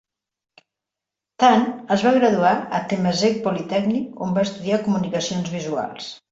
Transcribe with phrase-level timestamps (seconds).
[1.43, 1.61] Tan
[1.97, 6.13] es va graduar a Temasek Polytechnic, on va estudiar Comunicacions visuals.